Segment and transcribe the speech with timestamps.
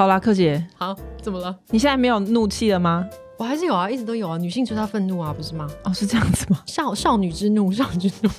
[0.00, 1.54] 好啦，柯姐，好，怎么了？
[1.68, 3.06] 你现在没有怒气了吗？
[3.36, 4.38] 我还是有啊，一直都有啊。
[4.38, 5.68] 女性就是要愤怒啊，不是吗？
[5.84, 6.62] 哦，是这样子吗？
[6.64, 8.30] 少少女之怒，少女之怒。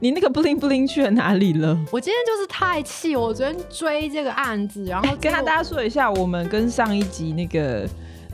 [0.00, 1.78] 你那个 bling bling 去了哪里了？
[1.92, 7.86] 我今天就是太气，我昨天追这个案子，然后 跟大家说一下，我们跟上一集那个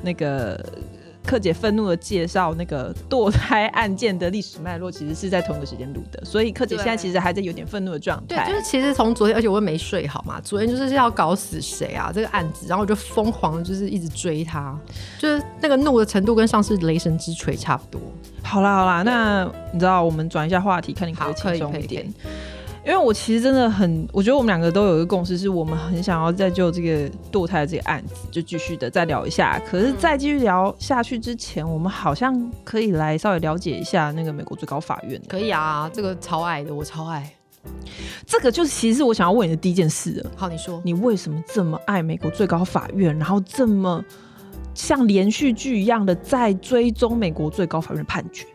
[0.04, 0.64] 那个。
[1.24, 8.44] 克姐愤怒的介绍那个堕胎案件的历史脉络，其实是在同一个时间录的，所以克姐现在其实还在有点愤怒的状态。
[8.44, 14.76] 对，就是其实从昨天，而且我也没睡好嘛，昨天就是要搞死谁啊这个案子，然后我就疯狂就是一直追他，
[15.18, 18.00] 就是那个怒的程度跟上次雷神之锤差不多。
[18.42, 22.12] 好啦好啦，那你知道我们转一下话题，看你可以轻松一点。
[22.84, 29.60] 因为我其实真的很，我觉得我们两个都有一个共识，是我们很想要再就这个堕胎的这个案子，就继续的再聊一下。
[29.70, 35.20] 可是，在继续聊下去之前，我们好像可以来稍微了解一下那个美国最高法院。
[35.28, 37.30] 可以啊，这个超爱的，我超爱。
[38.26, 40.30] 这个就是其实我想要问你的第一件事了。
[40.34, 44.02] 好，你说，你为什么这么爱美国最高法院，然后这么
[44.72, 48.46] 像连续剧一样的在追踪美国最高法院的判决？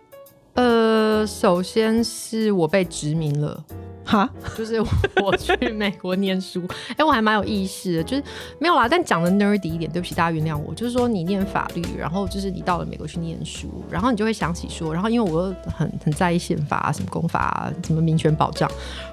[0.55, 3.63] 呃，首先是我被殖民了。
[4.05, 4.79] 哈，就是
[5.23, 6.63] 我去美国念书，
[6.95, 8.23] 哎，我还蛮有意识的，就是
[8.59, 10.73] 没有啦，但讲的 nerdy 一点，对不起，大家原谅我。
[10.75, 18.69] 就是说，你念法律，然后就是你到了美国去念书，然后你就会想起说，然后因为我又很很在意宪法啊，什么公法啊，什么民权保障，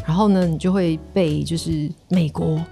[0.06, 2.62] 然后呢，你就会被就是美国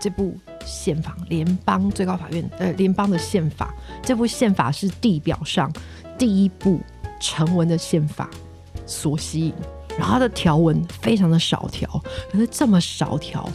[0.00, 5.70] 这部宪法，联邦最高法院呃联邦的宪法，这部宪法是地表上
[6.16, 6.80] 第一部
[7.20, 8.30] 成文的宪法
[8.86, 9.52] 所吸引。
[9.98, 11.88] 然后它的条文非常的少条，
[12.30, 13.48] 可是这么少条，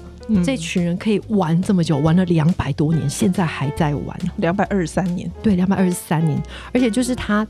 [0.44, 6.42] 这群人可以玩这么久，玩了两百多年，现在还在玩，两百二十三年，对，两百二十三年，
[6.74, 7.48] 而且就是它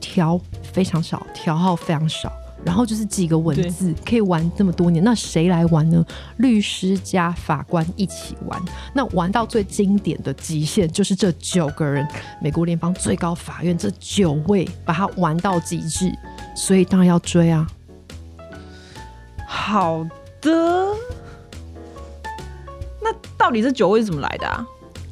[0.00, 2.30] 条非常少，条号非常少，
[2.62, 6.04] 然后就是几个文字可以玩这么多年，那谁来玩呢？
[6.36, 8.60] 律师加法官一起玩，
[8.94, 12.06] 那玩到最经典的极限就是这九个人，
[12.42, 16.12] 美国联邦最高法院这九位把它玩到极致，
[16.54, 17.66] 所以当然要追啊。
[19.46, 20.04] 好
[20.40, 20.94] 的，
[23.00, 24.66] 那到底这酒味是怎么来的啊？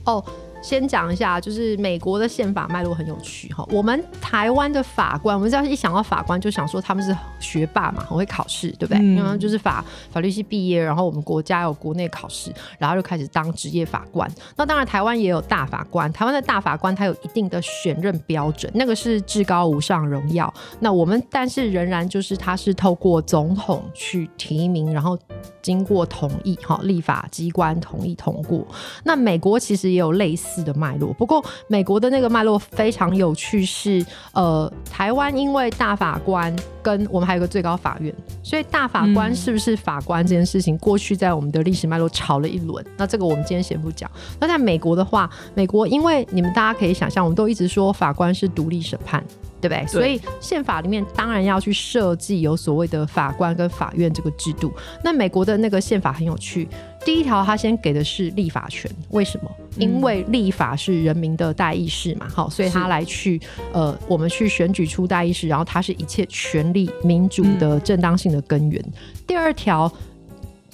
[0.04, 0.24] 哦。
[0.62, 3.66] 先讲一下，就是美国的宪法脉络很有趣哈。
[3.70, 9.02] 我们台湾的法官，我们只要一想到法官，就想说他们是学霸嘛，很会考试，对不对？
[9.02, 14.30] 因为就是法法律系毕业，然后我们国家有国内考试，然后就开始当职业法官。
[14.56, 20.52] 那当然，台湾也有大法官，台湾的大法官他有一定的选任标准，那个是至高无上荣耀。
[20.78, 25.18] 那我们但是仍然就是他是透过总统去提名，然后
[25.60, 28.64] 经过同意哈，立法机关同意通过。
[29.02, 30.51] 那美国其实也有类似。
[30.60, 36.52] 的脉络，不过美国的那个脉络非常有趣，是呃，台湾因为大法官
[36.82, 42.84] 跟我们还有个最高法院，所以大法官是不是法官这件事情，过去在我们的历史脉络吵了一轮。
[42.96, 44.10] 那这个我们今天先不讲。
[44.40, 49.22] 那在美国的话，美国因为你们大家可以想象，我们都一直说法官是独立审判。
[49.62, 49.86] 对不对？
[49.86, 54.72] 所以宪法里面当然要去设计有所谓的法官跟法院这个制度。
[55.04, 56.68] 那美国的那个宪法很有趣，
[57.04, 59.50] 第一条他先给的是立法权，为什么？
[59.76, 63.40] 因为立法是人民的代议士嘛，好，所以他来去
[63.72, 68.84] 呃，我们去选举出代议士，然后他是一切权利民主的正当性的根源。
[69.26, 69.90] 第二条，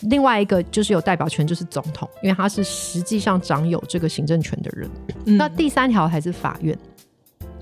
[0.03, 4.91] 另外一个就是有代表权，就是总统，因为他是实际上掌有这个行政权的人。
[5.37, 6.77] 那第三条才是法院。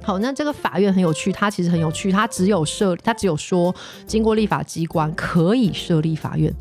[0.02, 3.74] 好，那这个法院很有趣，它其实很有趣，它只有设，它只有说
[4.06, 6.52] 经过立法机关可以设立法院，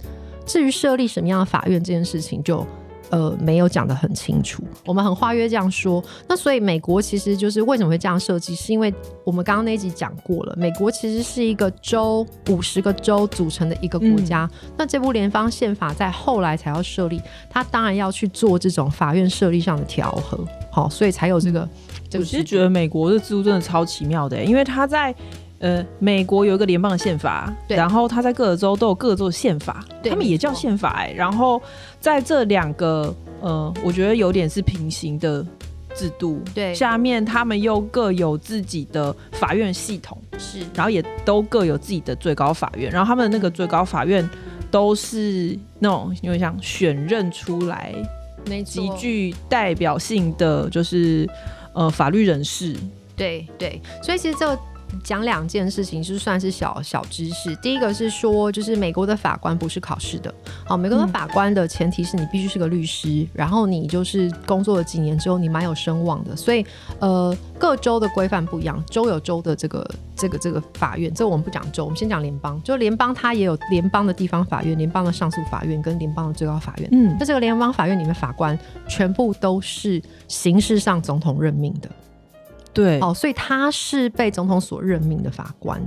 [0.45, 2.66] 至于设立什么样的法院这件事情，就
[3.09, 4.63] 呃没有讲得很清楚。
[4.85, 21.67] 我们很化约这样说，那所以美国其实就是为什么会这样设计，是因为我们刚刚那集讲过了，美国其实是一个州五十个州组成的一个国家，那这部联邦宪法在后来才要设立，它当然要去做这种法院设立上的调和，好，所以才有这个。
[22.13, 25.13] 我其实觉得美国的制度真的超奇妙的，因为它在
[25.60, 31.12] 呃美国有一个联邦的宪法，然后它在各个州都有各州的宪法，他们也叫宪法哎。
[31.16, 31.62] 然后
[32.00, 35.46] 在这两个呃，我觉得有点是平行的
[35.96, 44.28] 制度，对，下面他们又各有自己的法院系统，是，然后也都各有自己的最高法院，然后他们的那个最高法院
[44.69, 47.94] 都是那种因为像选任出来，
[48.66, 51.30] 极具代表性的就是。
[51.78, 52.74] 呃，法律人士，
[53.18, 54.57] 对对，所以其实这个
[55.03, 57.56] 讲两件事情，就算是小小知识。
[57.57, 60.33] 第一个是说，就是美国的法官不是考试的。
[60.65, 66.36] 好，美国的法官的前提是你必须是个律师，然后你就是工作了几年之后，你蛮有声望的。
[66.36, 66.65] 所以，
[67.00, 71.13] 呃，各州的规范不一样，州有州的这个这个这个法院。
[71.13, 72.62] 这我们不讲州，我们先讲联邦。
[72.63, 76.89] 就联邦它也有联邦的地方法院、联邦的上诉法院跟联邦的最高法院。
[76.92, 78.57] 嗯，那这个联邦法院里面法官
[78.88, 81.89] 全部都是形式上总统任命的。
[82.75, 85.81] 对，哦，所以他是被总统所任命的法官，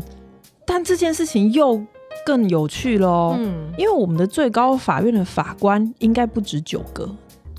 [0.66, 1.80] 但这件事情又
[2.24, 3.36] 更有趣喽。
[3.38, 7.06] 嗯，因为我们的最高法院的法官应该不止九个，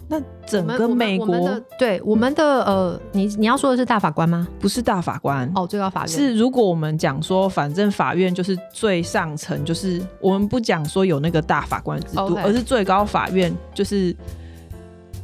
[0.07, 4.47] 那整个美国，对我们的呃，你你要说的是大法官吗？
[4.59, 6.35] 不是大法官哦，最高法院是。
[6.35, 14.15] 如果我们讲说，反正法院就是最上层，就是我们不讲说有那个大法官制度，而是最高法院就是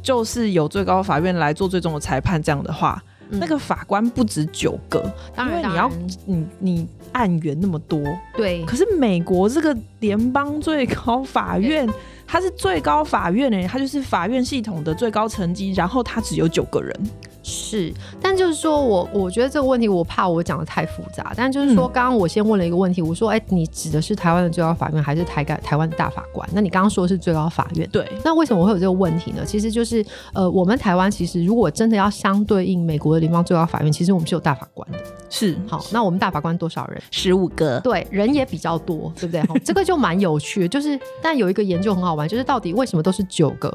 [0.00, 3.02] 就是有最高法院来做最终的裁判，这样的话。
[3.28, 5.02] 那个法官不止九个，
[5.38, 5.90] 因为你要
[6.24, 8.00] 你你案源那么多，
[8.36, 8.64] 对。
[8.64, 11.88] 可是美国这个联邦最高法院，
[12.26, 17.10] 它是最高法院呢，它就是法院系统的最高层级，然后它只有九个人。
[17.48, 21.32] 是，但就是说我我觉得这个问题，我怕我讲的太复杂。
[21.36, 26.48] 但就是说，刚刚我先问了一个问题，我说，哎，你指的是台湾的最高法院，还是台改台湾的大法官？
[26.52, 28.10] 那你刚刚说的是最高法院，对。
[28.24, 29.44] 那为什么会有这个问题呢？
[29.46, 30.04] 其实就是，
[30.34, 34.98] 呃，我们台湾其实如果真的要相对应美国的联邦最高法院，其实我们是有大法官的。
[35.30, 37.00] 是，好，那我们大法官多少人？
[37.12, 37.78] 十五个。
[37.78, 39.60] 对，人也比较多，对不对？
[39.60, 40.68] 这个就蛮有趣的。
[40.68, 43.72] 就是，但有一个研究很好玩，就是到底为什么都是九个？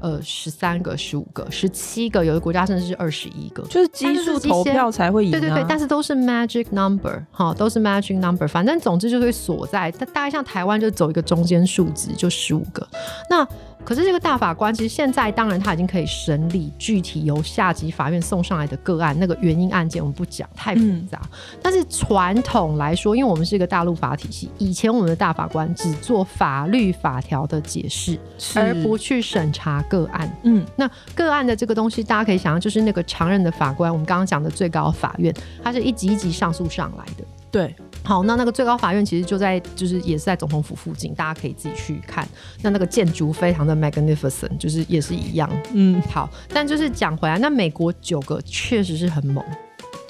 [0.00, 5.30] 呃，十三个、十五个、十七个，有的国家甚至是二十一个，就是基数投票才会赢。
[5.30, 8.48] 对对对，但是都是 magic number，哈，都是 magic number。
[8.48, 12.86] 反正总之就会锁在，大概像台湾就走一个中间数值，就十五个。
[13.28, 13.46] 那
[13.84, 21.20] 可是这个大法官其实现在当然他已经可以审理具体由下级法院送上来的个案，那个原因案件我们不讲太复杂。
[21.60, 28.18] 但是传统来说，因为我们是一个大陆法体系，以前我们的大法官只做法律法条的解释，
[28.54, 30.40] 而不去审查个案。
[30.44, 35.34] 嗯，那个案的这个东西，大家可以想象，就是那个常任的法官，我们刚刚讲的最高法院，
[35.64, 37.24] 它是一级一级上诉上来的。
[37.50, 37.74] 对。
[38.02, 42.26] 好，那那个最高法院其实就在，就是也是在总统府附近，大家可以自己去看。
[42.62, 45.50] 那那个建筑非常的 magnificent，就是也是一样。
[45.74, 49.44] 嗯，好，但就是讲回来，那美国九个确实是很猛，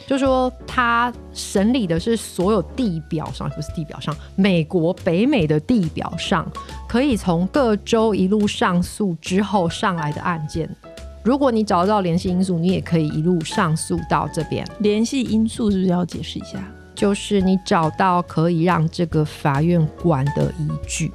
[0.06, 6.48] 就说他审理的是所有地表上，不是地表上，美国北美的地表上，
[6.88, 10.70] 可以从各州一路上诉之后上来的案件。
[11.24, 14.64] 如果你找得到联系因素，你也可以一路上诉到这边。
[14.78, 16.64] 联系因素是不是要解释一下？
[17.00, 21.10] 就是你找到可以让这个法院管的依据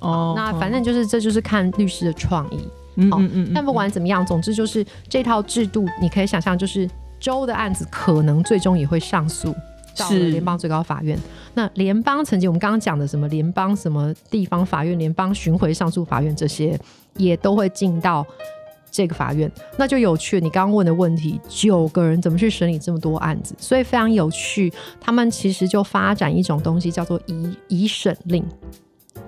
[0.00, 2.58] 哦，那反正就是这就是看律师的创意，
[2.96, 3.52] 嗯嗯嗯。
[3.54, 6.86] 但不管怎么样，总之就是这套制度，你可以想象，就是
[7.18, 9.54] 州的案子可能最终也会上诉
[9.96, 11.18] 到联邦最高法院。
[11.54, 16.78] 那联邦曾经，我们刚刚讲的什么联邦什么地方法院、联邦巡回上诉法院这些，
[17.16, 18.26] 也都会进到。
[18.92, 20.38] 这个法院那就有趣。
[20.38, 23.54] 你刚刚问的问题，九个人怎么去审理这么多案子？
[23.58, 24.72] 所以非常有趣。
[25.00, 28.44] 他们其实就发展一种东西，叫做疑疑审令，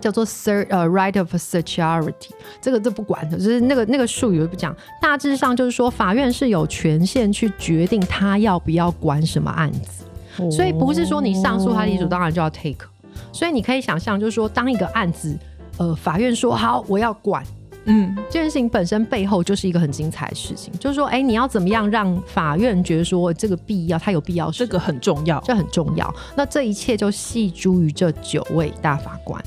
[0.00, 2.12] 叫做 cert 呃 right of certiorari。
[2.60, 4.76] 这个这不管的，就是那个那个术语不讲。
[5.00, 10.04] 大致上就是说，法院是有权限去决定他要不要管什么案子。
[10.50, 12.86] 所以不是说你上诉，他理所当然就要 take。
[13.32, 15.36] 所以你可以想象，就是说，当一个案子，
[15.78, 17.42] 呃，法院说好，我要管。
[17.86, 26.14] 嗯，这件事情本身背后就是一个很精彩的事情，就是说，哎，你要怎么样让法院觉得说这个必要，它有必要，这个很重要，这很重要。
[26.34, 29.42] 那这一切就系诸于这九位大法官。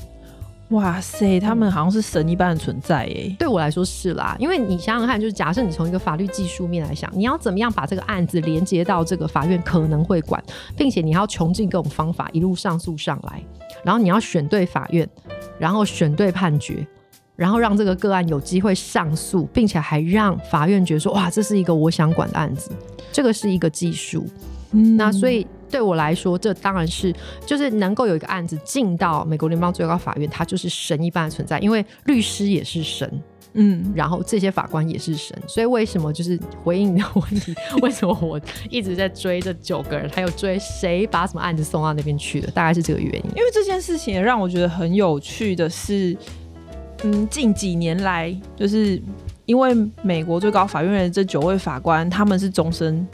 [0.70, 3.34] 哇塞，他们好像是神一般的存在哎。
[3.38, 10.40] 对我来说是啦，因为你想想看，就是假设你从一个法律技术面来想，你要怎么样把这个案子连接到这个法院可能会管，
[10.76, 13.42] 并且你要穷尽各种方法一路上诉上来，
[13.82, 15.08] 然后你要选对法院，
[15.58, 16.86] 然后选对判决。
[17.38, 22.72] 然后让这个个案有机会上诉，并且还让法院觉得说，哇，这是一个我想管的案子，
[23.12, 24.26] 这个是一个技术。
[24.72, 27.14] 嗯那所以对我来说，这当然是
[27.46, 35.38] 就是能够有一个案子进到美国联邦最高法院，它就是神一般的存在，因为律师也是神，嗯，然后这些法官也是神。
[35.46, 43.30] 所以为什么就是回应你的问题，为什么我一直在追这九个人，还有追谁把什么案子送到那边去的，大概是这个原因。
[43.36, 46.18] 因为这件事情让我觉得很有趣的是。
[47.04, 49.00] 嗯，近几年来，就是
[49.46, 53.06] 因为美国最高法院的这九位法官，他们是终身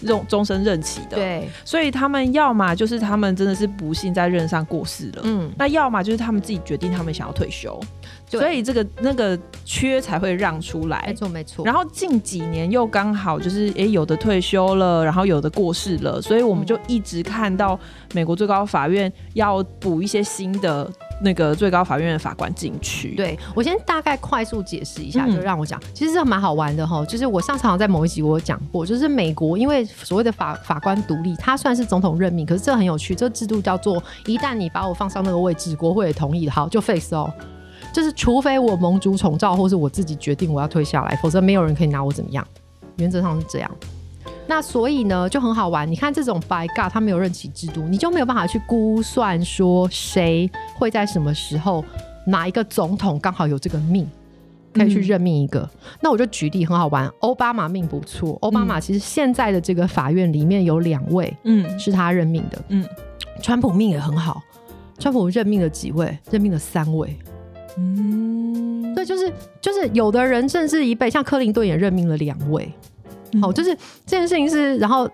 [0.00, 1.16] 任终身任期的。
[1.16, 7.78] 对，所以他们要么就是他们真的是不幸在任上过世了，嗯，那要么就是他们自己决定他们想要退休。
[8.26, 11.64] 所以这个那个缺才会让出来，没错没错。
[11.64, 17.76] 然后近几年又刚好就是哎有的退休了，然后有的过世了，所以我们就一直看到
[18.14, 20.88] 美国最高法院要补一些新的
[21.20, 23.14] 那个最高法院的法官进去。
[23.14, 27.04] 对我先大概快速解释一下，就让我讲，其实这蛮好玩的哈。
[27.04, 37.32] 就是我上场在某一集我有讲过，就是美国因为所谓的法法官独立，它算是总统任命，可是这很有趣，这个制度叫做一旦你把我放上那个位置，国会也同意，好就 face 哦。
[37.92, 42.46] 就是除非我盟主宠召，或是我自己决定我要退下来，否则没有人可以拿我怎么样。
[42.96, 43.70] 原则上是这样。
[44.50, 45.88] 那所以呢，就很好玩。
[45.88, 51.84] 你看这种白尬，他没有任期制度，你就没有办法去估算说谁会在什么时候
[52.26, 54.04] 哪一个总统刚好有这个命，
[54.74, 55.70] 可以去任命一个。
[56.00, 58.36] 那我就举例很好玩，奥巴马命不错。
[58.40, 62.60] 奥巴马其实现在的这个法院里面有两位，嗯，是他任命的。
[62.70, 62.84] 嗯，
[63.40, 64.42] 川普命也很好，
[64.98, 66.18] 川普任命了几位？
[66.28, 67.16] 任命了三位。
[67.78, 72.68] 嗯，对，就是就是有的人甚至一辈，像克林顿也任命了两位，
[73.40, 73.74] 好，就是
[74.06, 75.08] 这件事情是，然后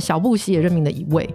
[0.00, 1.28] 小布希也任命了一位，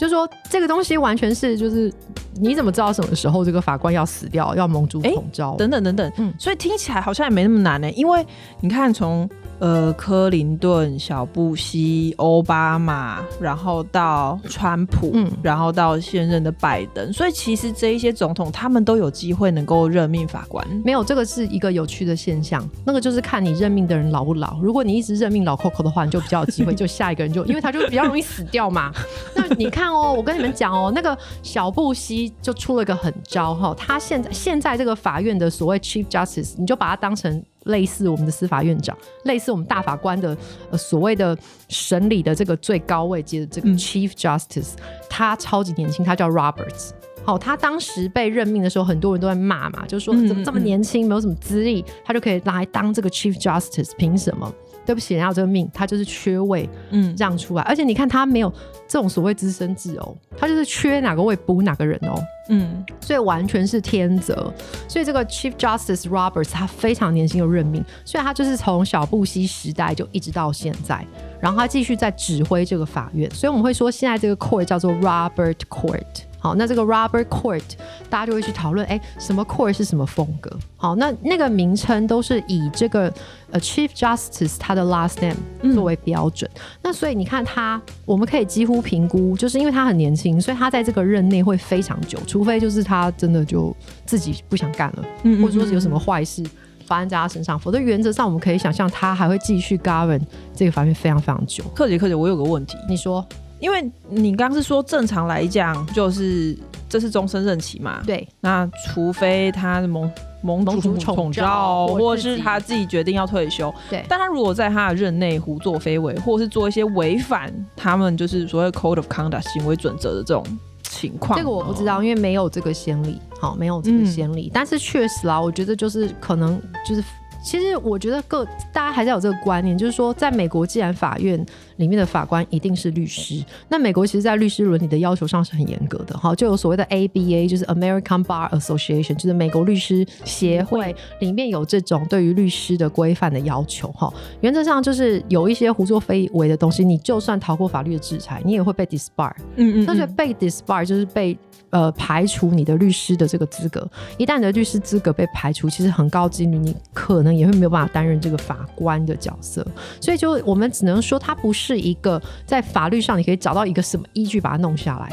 [0.00, 1.92] 就是说这个东西完全是就是
[2.40, 8.26] 你怎么知道什么时候这个法官要死掉，要蒙主统招等等等等，嗯，所以听起来好像也没那么难呢，因为
[8.60, 9.28] 你看从。
[9.60, 20.64] 呃，克林顿、小布希、奥巴马，然后到川普，嗯，然后到现任的拜登，所以其实这一些总统他们都有机会能够任命法官。
[20.84, 24.60] 没有，这个是一个有趣的现象，那个就是看你任命的人老不老。
[24.60, 28.92] 如果你一直任命老 Coco 的话，你就比较有机会， 就下一个人就因为他就比较容易死掉嘛。
[29.34, 37.42] 那你看哦，我跟你们讲哦，那个小布希就出了个狠招哈，他现在现在这个法院的所谓 Chief Justice，你就把他当成。
[37.68, 38.94] 类似我们的司法院长，
[39.24, 40.36] 类似我们大法官的
[40.70, 41.34] 呃所谓的
[41.68, 44.72] 审理的这个最高位阶的这个 Chief Justice，
[45.08, 46.90] 他超级年轻，他叫 Roberts。
[47.24, 54.50] 好，他当时被任命的时候，很多人都在骂嘛，就说怎么这么年轻，没有什么资历，他就可以来当这个 Chief Justice，凭什么？
[54.86, 57.62] 对不起，人家有这个命，他就是缺位，嗯，让出来。
[57.64, 58.50] 而且你看，他没有
[58.88, 64.52] 这种所谓资深制哦，他就是缺哪个位补哪个人哦，嗯，所以完全是天择。
[64.88, 71.06] 所以这个 Chief Justice Roberts 他非常年轻就任命，所以他就是从小布希时代就一直到现在，
[71.40, 73.30] 然后他继续在指挥这个法院。
[73.30, 76.27] 所以我们会说，现在这个 Court 叫做 Robert Court。
[76.40, 77.62] 好，那这个 Robert Court，
[78.08, 80.56] 大家就会去讨论，哎，什么 Court 是什么风格？
[80.76, 83.12] 好，那那个名称都是以这个
[83.50, 86.48] 呃 Chief Justice 他的 last name 作为标准。
[86.80, 93.74] 那所以你看他，我们可以几乎评估，就是因为他很年轻，所以他在这个任内会非常久，除非就是他真的就
[94.06, 96.44] 自己不想干了，嗯或者说是有什么坏事
[96.86, 100.20] 发生在他身上，否则原则上我们可以想象他还会继续 govern
[100.54, 101.64] 这个法院非常非常久。
[101.74, 103.26] 克姐，克姐，我有个问题，你说。
[103.60, 106.56] 因为你刚是说正常来讲，就是
[106.88, 108.00] 这是终身任期嘛？
[108.06, 108.26] 对。
[108.40, 110.10] 那除非他蒙
[110.42, 113.72] 蒙主宠召，或者是他自己决定要退休。
[113.90, 114.04] 对。
[114.08, 120.44] 但他如果在他的任内胡作非为，或者是做一些违反他们就是所谓 code of conduct 行为准则的这种
[120.82, 124.50] 情况，这个我不知道，因为没有这个先例，好，没有这个先例。
[124.54, 127.02] 但是确实啦，我觉得就是可能就是。
[127.40, 131.46] 其实我觉得各大家还是有这个观念，就是说，在美国，既然法院
[131.78, 151.36] 里面的法官一定是律师，那美国其实，在律师伦理的要求上是很严格的，哈，就有所谓的 ABA，就是 American Bar Association，就是美国律师协会里面有这种对于律师的规范的要求，哈，原则上就是有一些胡作非为的东西，你就算逃过法律的制裁，你也会被 disbar，嗯嗯，但是被 disbar 就是被。
[151.70, 159.66] 呃，排除你的律师的这个资格，一旦你的律师资格被排除，其实很高几率你可能也会没有办法担任这个法官的角色。
[160.00, 165.10] 所以，就我们只能说，它不是一个在法律上你可以找到一个什么依据把它弄下来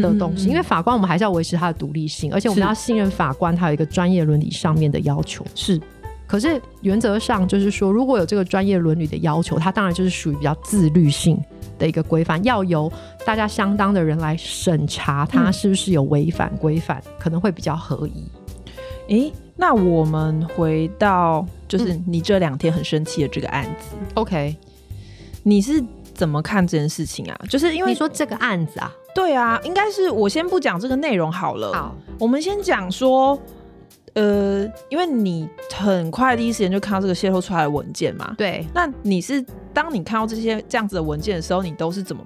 [0.00, 0.48] 的东西。
[0.48, 5.44] 因为法官，我们还是要维持他的独立性，而且我们要信任法官，他有一个专业伦理上面的要求。
[5.56, 5.80] 是，
[6.26, 11.38] 可是原则上就是说，如果有这个专业伦理的要求，它当然就是属于比较自律性。
[11.78, 12.90] 的一个规范，要由
[13.26, 18.24] 大家相当的人来审查，它是不是有违反规范，可能会比较合宜。
[19.08, 24.56] 诶，那我们回到就是你这两天很生气的这个案子，OK？
[25.42, 27.38] 你是怎么看这件事情啊？
[27.46, 31.74] 就是因为你说这个案子啊，对啊，应该是我先不讲这个内容好了。
[31.74, 33.38] 好，我们先讲说，
[34.16, 39.42] 呃，因为你很快第一时间就看到这个泄露出来的文件嘛，对，那你是。
[39.76, 42.24] 当你看到这些这样子的文件的时候，你都是怎么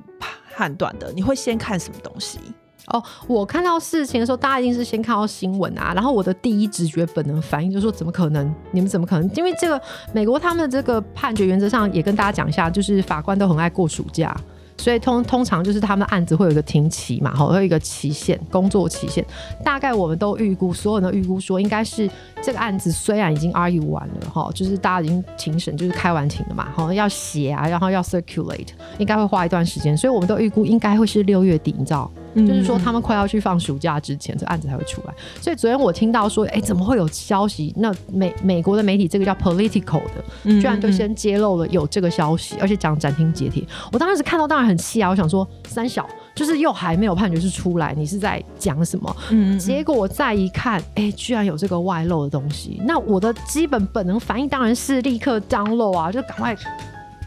[0.54, 1.10] 判断的？
[1.12, 2.38] 你会先看什么东西？
[2.86, 8.54] 哦，我看到事情的时候，大家一定是先看到新闻啊，然后我的第一直觉本能反应就是说，怎么可能？
[8.70, 9.28] 你们怎么可能？
[9.34, 9.82] 因为这个
[10.12, 14.32] 美国他们的这个判决原则上也跟大家讲一下，就是法官都很爱过暑假。
[14.80, 19.24] 所以通通常就是他们案子会有一个停期嘛，哈，会有一个期限，工作期限。
[19.62, 22.10] 大概我们都预估，所有人都预估说，应该是
[22.42, 28.68] 这个案子虽然已经 argue 完了，哈，就是大家已经庭审就是开完庭了嘛，好，要写啊，然后要 circulate，
[28.98, 29.96] 应该会花一段时间。
[29.96, 32.10] 所以我们都预估应该会是六月底，你知道。
[32.34, 35.14] 就是说，他们快要去放暑假之前，这案子才会出来。
[35.40, 37.74] 所以昨天我听到说，哎，怎么会有消息？
[37.76, 43.64] 那美美国的媒体，这个叫 Political 的，居然就先揭露了有这个消息，而且讲斩钉截铁。
[43.92, 45.10] 我当时看到，当然很气啊！
[45.10, 49.16] 我想说，三小就是又还没有判决是出来，你是在讲什么？
[49.30, 49.58] 嗯。
[49.58, 52.80] 结果我再一看，哎，居然有这个外漏的东西。
[52.84, 56.56] 那我的基本本能反应当然是立刻 download 啊，就赶快，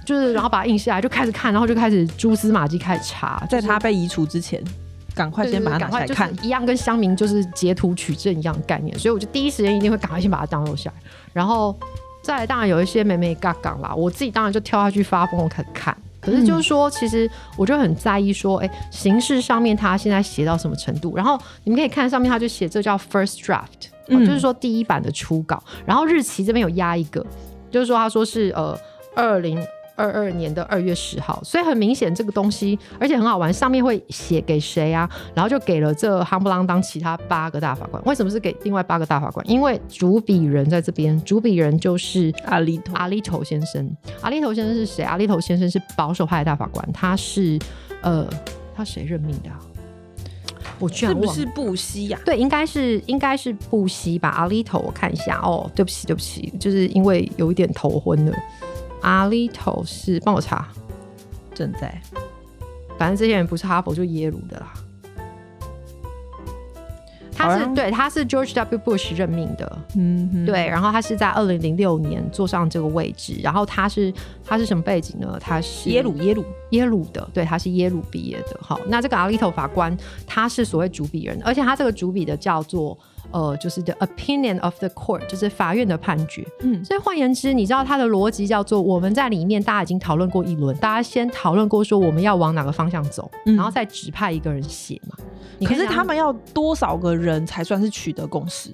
[0.06, 4.64] 就是然后把它印下来，就开始看，然后就开始蛛丝马迹开始查，在他被移除之前。
[5.14, 10.96] 赶快先把它拿来看，一样跟乡民就是截图取证一样概念，所以我就第一时间一定会赶快先把它 download 下来，
[11.34, 11.78] 然后
[12.22, 15.96] 再来当然有一些美美嘎嘎啦，我自己当然就跳下去发疯，我开始看。
[16.20, 21.16] 可是就是说，其实我就很在意说，哎，形式上面他现在写到什么程度？
[21.18, 23.68] 然后你们可以看上面，他就写这叫 first draft，
[24.08, 25.62] 就是说第一版的初稿。
[25.86, 27.26] 然后日期这边有压一个，
[27.70, 28.78] 就是说他说是呃
[29.16, 29.62] 二零。
[29.96, 35.10] 二二年的二月十号，所以很明显这个东西，而且很好玩，上面会写给谁啊？
[35.36, 38.04] 然后就给了这夯不啷当其他八个大法官。
[38.06, 39.48] 为什么是给另外八个大法官？
[39.50, 43.96] 因为主笔人在这边，主笔人就是阿里头阿里头先生。
[44.22, 45.04] 阿里头先生是谁？
[45.04, 47.60] 阿里头先生是保守派的大法官，他是
[48.02, 48.28] 呃，
[48.76, 49.50] 他谁任命的？
[50.80, 52.20] 我居然是不是布希呀？
[52.26, 54.30] 对，应该是应该是布希吧。
[54.30, 58.36] 阿里头，我看一下哦，对不起对不起，就是因为有一点头昏了。
[59.04, 60.68] 阿里头是帮我查，
[61.54, 62.02] 正在，
[62.98, 64.74] 反正这些人不是哈佛就耶鲁的啦。
[67.36, 68.80] 他是对，他是 George W.
[68.80, 74.14] Bush 任命的，嗯，对，然后他是在二零零六年坐上这个位置，然后他是
[74.46, 75.38] 他是什么背景呢？
[75.42, 78.58] 他是耶鲁耶鲁耶鲁的，对，他是耶鲁毕业的。
[78.62, 79.96] 好，那这个阿利头法官
[80.26, 82.98] 他是所谓主笔人，而且他这个主笔的叫做。
[83.32, 86.46] 呃，就是 the opinion of the court，就是法院的判决。
[86.62, 95.18] 嗯，所以换言之，你知道他的逻辑叫做我们在里面大家已经讨论过一轮，大家先讨论过说我们要往哪个方向走，然后再指派一个人写嘛。
[95.66, 98.70] 可是他们要多少个人才算是取得共识？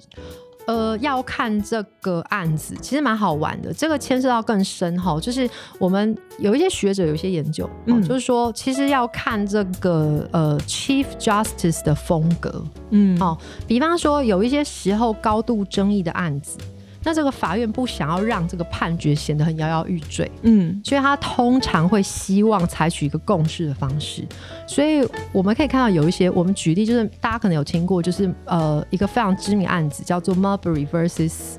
[0.70, 3.72] 呃，要看这个案子，其实蛮好玩的。
[3.72, 5.50] 这个牵涉到更深哈，就是
[5.80, 13.36] 我们有一些学者有一些研究，嗯，就是说其实要看这个呃 Chief Justice 的风格，嗯，哦，
[13.66, 16.56] 比方说有一些时候高度争议的案子。
[17.02, 24.22] 那这个法院不想要让这个判决显得很摇摇欲坠，嗯，所以他通常会希望采取一个共识的方式。
[24.66, 31.56] 所以我们可以看到有一些，我们举例就是大家可能有听过，就是呃一个非常知名案子叫做 Marbury vs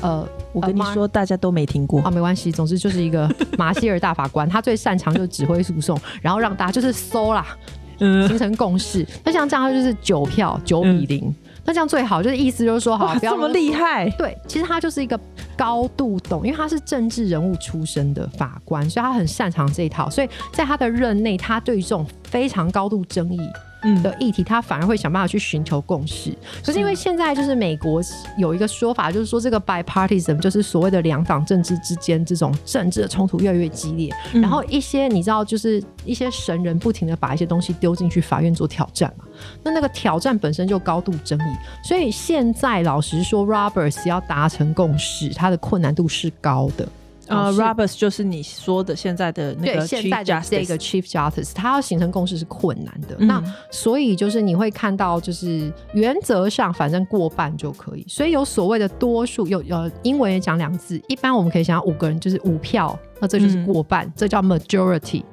[0.00, 3.28] 呃，我跟你说大家都没听过啊，没关系，总之就是一个
[3.58, 7.46] 马歇尔大法官，他最擅长就是指挥诉讼，然后让大家就是搜啦，
[7.98, 9.06] 嗯，形成共识。
[9.24, 11.34] 那像这样就是九票九比零。
[11.64, 14.08] 那这样最好，就是意思就是说，好，不要这么厉害。
[14.10, 15.18] 对，其实他就是一个
[15.56, 20.10] 高度懂，因为他是政治人物出身的法官，所以他很擅长这一套。
[20.10, 23.40] 所以在他的任内，他对于这种非常高度争议。
[24.02, 26.34] 的议题，他反而会想办法去寻求共识。
[26.64, 28.00] 可是因为现在就是美国
[28.38, 34.10] 有一个说法，就是说这个 bipartisan 就是所谓的两党政治之间这种政治的冲突越来越激烈。
[34.32, 39.26] 然后一些你知道，就是一些神人不停的把一些东西丢进去法院做挑战嘛。
[39.62, 46.88] 那那个挑战本身就高度争议，所以现在老实说，Roberts 要达成共识，它的困难度是高的。
[47.26, 53.16] 呃，Roberts 就是你说的现在的那个 Chief Justice，这个 Chief Justice，他要形成共识是困难的。
[53.18, 58.04] 那所以就是你会看到，就是原则上反正过半就可以。
[58.06, 65.24] 所以有所谓的多数，有呃英文也讲两字，一般我们可以想五个人就是五票，那这就是过半，这叫 majority，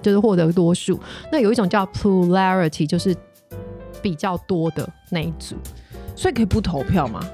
[0.00, 0.98] 就是获得多数。
[1.30, 3.14] 那有一种叫 plurality，就是
[4.04, 5.56] 比较多的那一组，
[6.14, 7.26] 所以可以不投票吗？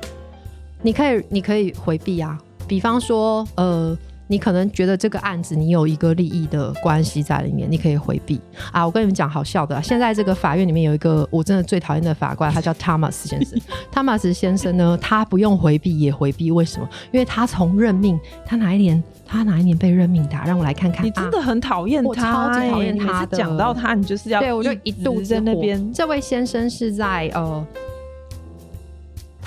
[0.82, 2.38] 你可以，你可以回避啊。
[2.68, 3.98] 比方说，呃，
[4.30, 8.40] 你可能觉得这个案子你有一个利益的关系在里面，你可以回避
[8.70, 8.86] 啊。
[8.86, 13.58] 我跟你们讲好笑的，现在这个法院里面有一个我真的最讨厌的法官，他叫 Thomas 先生。
[13.92, 16.88] Thomas 先生呢，他不用回避也回避，为什么？
[17.10, 18.16] 因为他从任命，
[18.46, 20.38] 他哪一年，他哪一年被任命的？
[20.46, 21.04] 让我来看看。
[21.04, 23.36] 你真的很讨厌他，我超级讨厌他的。
[23.36, 25.92] 讲到他，你就是要对我就一度在那边。
[25.92, 27.66] 这位先生是在呃。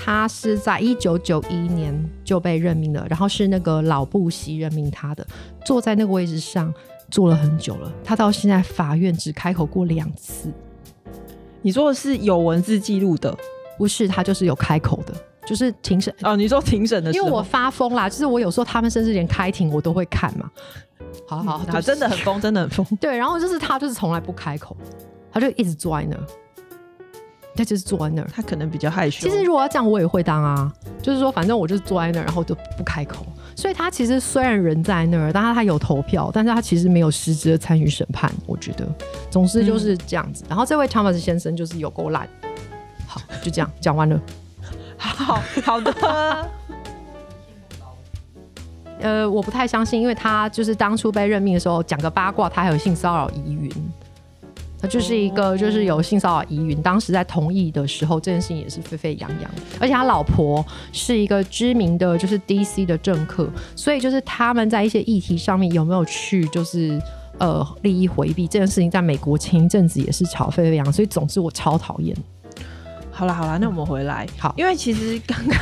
[0.04, 5.26] 他是在一九九一年就被任命了，然后是那个老布希任命他的，
[5.64, 6.70] 坐在那个位置上
[7.10, 7.90] 坐了很久了。
[8.04, 10.52] 他到现在法院只开口过两次，
[11.62, 13.34] 你说的是有文字记录的，
[13.78, 15.14] 不是他就是有开口的，
[15.46, 16.36] 就是庭审哦。
[16.36, 20.50] 你说庭审的，因为我发疯啦，就是我有时候他们甚至连开庭我都会看嘛。
[21.26, 22.84] 好好好，真的很疯，真的很疯。
[23.00, 24.76] 对，然后就是他就是从来不开口，
[25.32, 26.16] 他就一直坐在那，
[27.56, 28.28] 他就是坐在那儿。
[28.34, 29.28] 他可能比较害羞。
[29.28, 33.24] 其实如果要这样，我也会当啊，就是说反正我就是坐在那儿，然后就不开口。
[33.56, 38.30] 所以他其实虽然人在那儿，但是他有投票，但是他其实没有实质的参与审判。
[38.46, 38.84] 我觉得，
[39.30, 40.44] 总之就是这样子。
[40.48, 42.28] 然后这位 Thomas 先生就是有够烂。
[43.06, 44.20] 好，就这样讲完了。
[44.96, 45.94] 好好的。
[49.00, 53.70] 呃，我不太相信，因为他就是当初被任命的时候讲个八卦，他还有性骚扰疑云，
[54.84, 56.82] 他就是一个就是有性骚扰疑云。
[56.82, 67.00] 当时在同意的时候，这件事情也是沸沸扬扬，而且他老婆是一个知名的就是 DC 的政客，所以就是他们在一些议题上面有没有去就是
[67.38, 72.14] 呃利益回避这件事情，在美国前一阵子也是吵沸沸扬，所以总之我超讨厌。
[73.10, 75.58] 好了好了，那我们回来好，因为其实刚刚。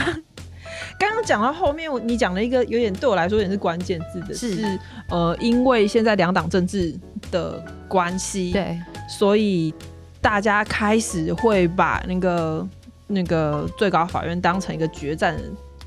[0.98, 6.94] 刚刚讲到后面，你讲了一个有点对我来说也是关键字的，是呃，因为现在两党政治
[7.30, 8.78] 的关系，对，
[9.18, 9.72] 所以
[10.20, 12.66] 大家开始会把那个
[13.06, 15.36] 那个最高法院当成一个决战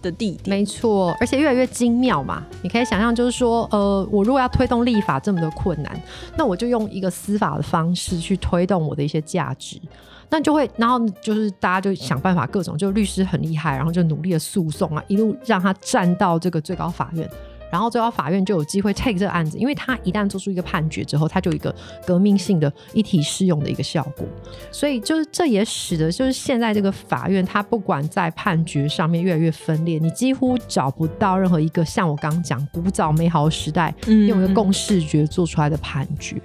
[0.02, 0.58] 的地点。
[0.58, 2.44] 没错，而且越来越精妙嘛。
[2.62, 6.00] 你可以想象，就是说，呃，我如果要推动立法这么的困难，
[6.38, 9.82] 那我就用一个司法的方式去推动我的一些价值。
[10.30, 17.30] 那就会，然后就是大家就想办法，各种就律师很厉害，然后就努力的诉讼啊，一路让他站到这个最高法院，
[17.76, 21.76] 然后最后法院就有机会 take 这个案子，因为他一旦做出一个判决之后，他就有一个
[22.08, 24.26] 革命性的一体适用的一个效果，
[24.72, 36.42] 所以就是这也使得就是现在这个法院，它不管在判决上面越来越分裂，你几乎找不到任何一个像我刚刚讲古早美好时代用一个共视觉做出来的判决。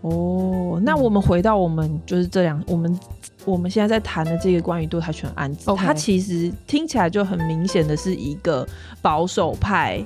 [0.00, 2.98] 哦，那我们回到我们就是这两，我们
[3.44, 8.66] 我们现在在谈的这个关于堕胎权案子，它其实听起来就很明显的是一个
[9.02, 10.02] 保守派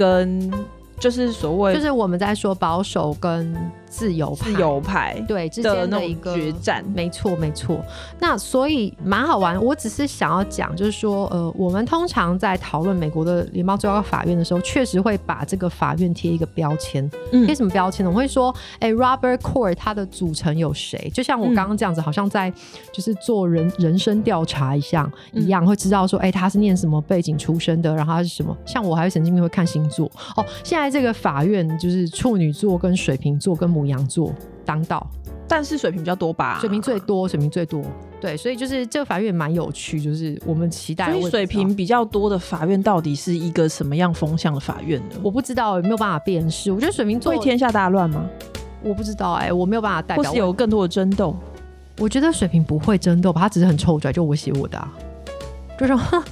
[0.00, 0.50] 跟
[0.98, 3.54] 就是所谓，就是我们在说保守跟。
[3.90, 7.84] 自由自由派对之间的一个决战，没错没错。
[8.20, 9.60] 那所以蛮好玩。
[9.62, 17.10] 我只是想要讲，就是说，呃，我们通常在讨论美国的联邦最高法院的时候，确实会把这个法院贴一个标签。
[17.44, 18.10] 贴什么标签呢？
[18.10, 21.10] 我会说，哎，Robert Court 它的组成有谁？
[21.12, 22.48] 就像我刚刚这样子，好像在
[22.92, 28.56] 就是做人人生调查一样一样，会知道说，哎，他是念什么背景出身的，然后他是什么？
[28.64, 30.06] 像我还是神经病，会看星座。
[30.36, 33.79] 哦，现在这个法院就是处女座跟水瓶座跟。
[33.80, 34.32] 母羊座
[34.64, 35.04] 当道，
[35.48, 36.58] 但是水平比较多吧？
[36.60, 37.82] 水平最多，水平最多。
[38.20, 41.10] 对，所以就是这个法院蛮有趣，就是我们期待。
[41.10, 45.16] 所以水平比较多的法院到底是一个什么样风向的法院呢？
[45.22, 46.70] 我不知道，没有办法辨识。
[46.70, 48.28] 我觉得水瓶座会天下大乱吗？
[48.82, 50.22] 我不知道，哎，我没有办法代表。
[50.22, 51.34] 或是有更多的争斗？
[51.98, 54.92] 我觉得水平不会争斗吧，他只是很臭拽，就我写我的，啊
[55.78, 56.22] 就说哼。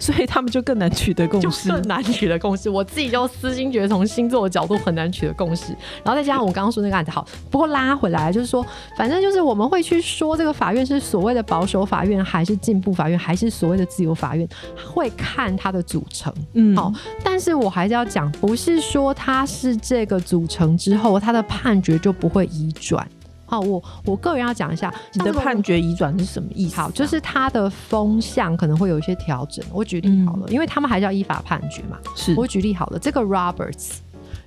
[0.00, 2.68] 所以他们就更难取得共识，更难取得共识。
[2.68, 5.66] 我自己就私心觉得，从星座的角度很难取得共识。
[6.02, 14.48] 然后再加上我刚刚说那个案子，好，不过拉回来就是说，反正就是我们会去说这个法院是所谓的保守法院，还是进步法院，还是所谓的自由法院，
[14.92, 16.32] 会看它的组成。
[16.54, 16.90] 嗯，好，
[17.22, 23.06] 但是我还是要讲，不是说它是这个组成之后，它的判决就不会移转。
[23.50, 26.76] 好，我我个人要讲一下你的判决移转是什么意思？
[26.76, 29.64] 好，就是它的风向可能会有一些调整。
[29.72, 31.98] 我举例好了，因为他们还是要依法判决嘛。
[32.14, 33.94] 是我举例好了，这个 Roberts，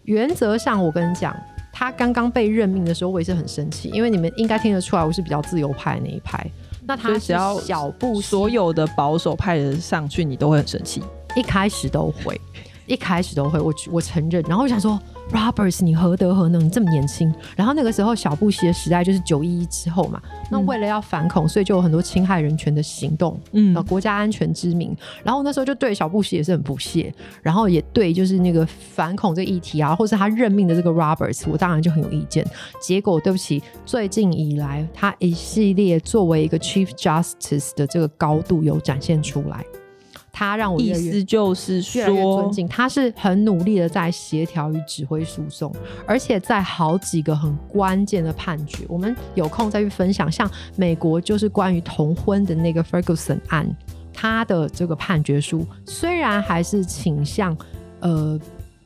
[0.06, 1.36] 原则上我跟你讲，
[1.74, 6.50] 他刚刚被任命的时候，我也是很生气，因为你们应该听得出来，我是比较自由派那一派。
[6.86, 11.04] 那他只要小布所有的保守派人上去，你都会很生气。
[11.36, 12.40] 一开始都会，
[12.86, 14.42] 一开始都会，我我承认。
[14.48, 14.98] 然后我想说。
[15.32, 16.64] Roberts，你何德何能？
[16.64, 17.34] 你这么年轻。
[17.56, 24.96] 然后那个时候小布希的时代就是九一一之后嘛，那为了要反恐，所以就有很多侵害人权的行动，嗯，国家安全之名。
[25.24, 32.46] 然后那时候就对小布希也是很不屑，然后也对就是那个反恐这议题啊，或是他任命的这个 Roberts，我当然就很有意见。
[32.82, 39.66] 结果对不起，最近以来他一系列作为一个 Chief Justice 的这个高度有展现出来。
[40.36, 45.72] 他让我意思就是说，尊敬他是很努力的在协调与指挥诉讼，
[46.08, 50.30] 而且在好几个很关键的判决，我们有空再去分享。
[50.32, 53.70] 像美国就是关于同婚的那个 Ferguson 案，
[54.12, 57.56] 他的这个判决书虽然还是倾向
[58.00, 58.40] 呃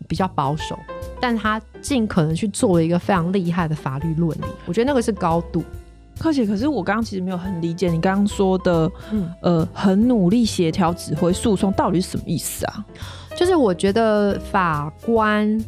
[0.05, 0.77] 比较保守，
[1.21, 5.63] 但他尽可能去做了一个非常厉害的法律论理，我觉得那个是高度。
[6.19, 8.91] 可是我刚刚其实没有很理解你刚刚说的，
[9.41, 12.85] 呃，很努力协调指挥诉讼到底是什么意思啊？
[13.35, 15.63] 就是我觉得法官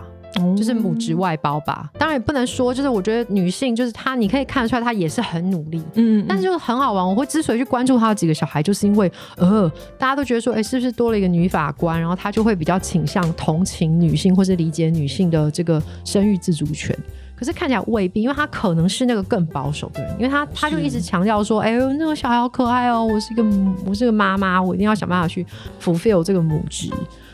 [0.56, 1.90] 就是母职外包吧。
[1.98, 7.06] 当然也不能说，就是我觉得女性就是她，你可以看得出来她也是很努力，嗯，但是就是很好玩。
[7.06, 16.96] 我会之所以去关注她有几个小孩，就是因为呃，大家都觉得说，哎，是不是多了一个女法官，然后她就会比较倾向同情女性或是理解女性的这个生育自主权。
[17.40, 23.42] 可是看起来未必，因为他可能是那个更保守的人，因为他他就一直强调说，哎呦，那个小孩好可爱哦，我是一个
[23.86, 25.46] 我是个妈妈，我一定要想办法去
[25.82, 26.90] fulfill 这个母职。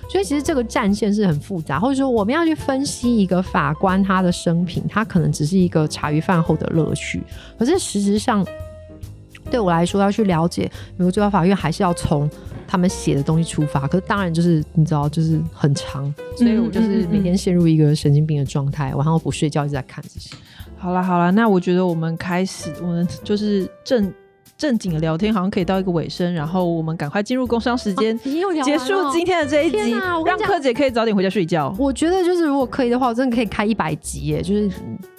[0.09, 7.21] 所以其实这个战线是很复杂，或者说我们要去分析一个法官他的生平，他可能只是一个茶余饭后的乐趣。
[7.59, 8.47] 可是实质上，
[9.51, 12.31] 对我来说要去了解美国最高法院，还是要从。
[12.67, 20.35] 他们写的东西出发，可是当然就是你知道，就是很长，所以我就是每天陷入一个神经病的状态，晚上不睡觉一直在看这些。
[20.77, 24.13] 好了好了，那我觉得我们开始，我们就是正
[24.59, 28.19] 正经的聊天，好像可以到一个尾声，然后我们赶快进入工商时间，
[28.65, 29.93] 结束今天的这一集，
[30.25, 31.75] 让柯姐可以早点回家睡觉。
[31.79, 34.71] 我觉得就是如果可以的话，我真的可以开一百集耶，就是。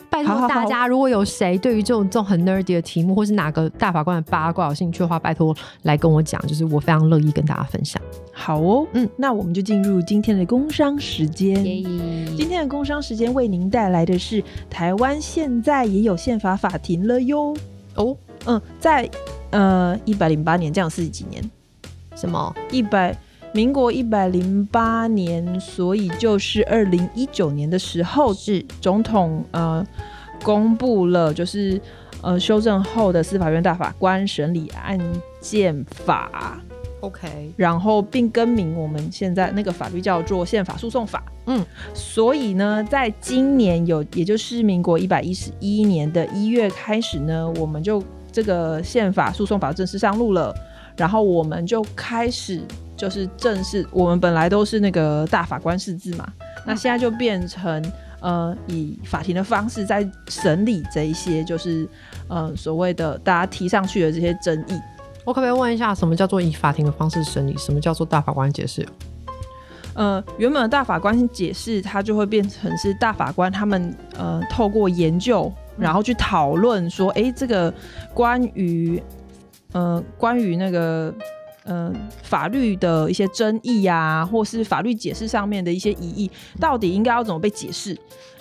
[0.10, 8.02] 拜托大家，如果有谁对于这种这种很 nerdy 的题目，或是哪个大法官的八卦有兴趣的话，拜托来跟我讲，就是我非常乐意跟大家分享。
[8.34, 11.64] 好哦，嗯，那我们就进入今天的工商时间。
[11.64, 17.56] 今天的工商时间为您带来的是台湾现在也有宪法法庭了哟。
[17.96, 18.16] 哦，
[18.46, 19.10] 嗯，在
[19.52, 21.44] 呃一百零八年，这样四十几年？
[22.16, 23.16] 什么一百？
[23.54, 28.64] 民国一百零八年，所以就是二零一九年的时候，是。
[28.80, 29.86] 总统呃
[30.44, 31.82] 公布了，就是
[32.22, 35.00] 呃修正后的司法院大法官审理案
[35.42, 36.62] 件法
[37.02, 50.56] ，OK，然后并更名我们现在那个法律叫做宪法诉讼法，嗯，所以呢，在今年有，也就是民国一百一十一年的一月开始呢，我们就这个宪法诉讼法正式上路了，
[50.98, 52.62] 然后我们就开始。
[52.98, 56.28] 就是正式，我们本来都是那个大法官释字嘛，
[56.66, 57.80] 那现在就变成
[58.22, 61.88] 呃以法庭的方式在审理这一些，就是
[62.28, 64.82] 呃所谓的大家提上去的这些争议。
[65.24, 67.56] 我可不可以问一下，什么叫做以法庭的方式审理？
[67.56, 68.84] 什么叫做大法官解释？
[69.94, 77.72] 呃，原本的大法官解释，它就会变成是大法官他们呃透过研究，然后去讨论说，哎，这个
[78.12, 79.00] 关于
[79.74, 81.14] 呃关于那个。
[81.70, 87.94] 嗯，法律的一些争议啊，或是法律解释上面的一些疑义，到底应该要怎么被解释？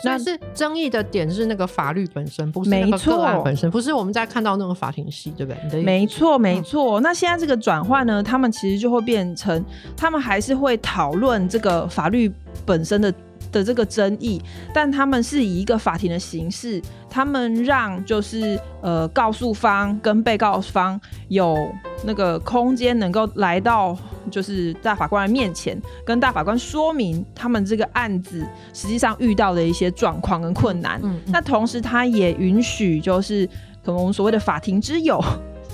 [0.04, 5.82] 那是争议的点是那个法律本身，不是那个个案本身，不是我们在看到那个法庭戏，对不对？
[5.82, 7.00] 没错，没错。
[7.00, 9.60] 那现在这个转换呢，他们其实就会变成，
[9.96, 12.32] 他们还是会讨论这个法律
[12.64, 13.12] 本身的。
[13.56, 14.40] 的这个争议，
[14.74, 21.68] 但他们是以一个法庭的形式，他们让就是呃告诉方跟被告方有
[22.04, 23.96] 那个空间，能够来到
[24.30, 31.00] 就是大法官的面前，跟大法官说明他们这个案子实际上遇到的一些状况跟困难。
[31.02, 33.46] 嗯，那同时他也允许，就是
[33.84, 35.22] 可能我们所谓的法庭之友，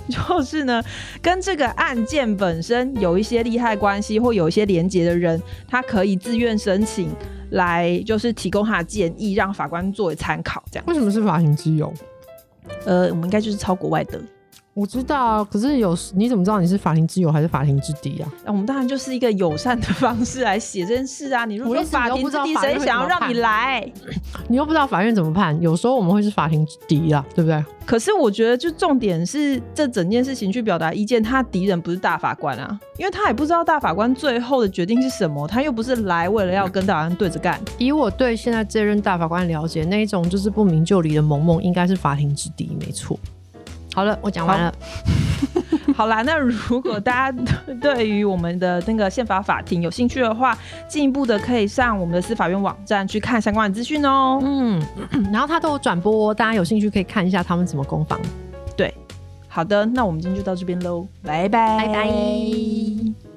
[0.09, 0.83] 就是呢，
[1.21, 7.09] 跟这个案件本身有一些利害关系或有一些连结的人，他可以自愿申请
[7.51, 10.63] 来，就是提供他的建议，让法官作为参考。
[10.71, 11.93] 这样为什么是法庭之友？
[12.85, 14.21] 呃，我们应该就是抄国外的。
[14.75, 18.29] 我知道，可是有你怎么知道你是法庭之友还是法庭之敌啊？
[18.45, 21.45] 那我们当然就是一个友善的方式来写这件事啊。
[21.45, 23.87] 你如果法庭之敌，谁想要让你来？
[24.49, 27.63] 你又不知道法院怎么判，有时候我们会是法庭之敌啊，对不对？
[27.85, 37.61] 可是我觉得，就重点是这整件事情去表达意见，他敌人不是大法官啊，因为他也不知道大法官最后的决定是什么，他又不是来为了要跟大法官对着干。
[37.77, 43.19] 以我对现在这任大法官了解，那一种就是不明就里的萌萌，应该是法庭之敌，没错。
[43.95, 44.73] 好了，我讲完了。
[45.95, 47.39] 好啦，那如果大家
[47.81, 50.57] 对于我们的那个宪法法庭有兴趣的话，
[50.89, 54.41] 进一步的可以上我们的司法院网站去看相关的资讯哦。
[54.43, 54.83] 嗯，
[55.33, 58.19] 然后他都有转播，大家有兴趣可以看一下他们怎么攻防。
[58.77, 58.95] 对，
[59.49, 63.32] 好的，那我们今天就到这边喽，拜拜，拜拜。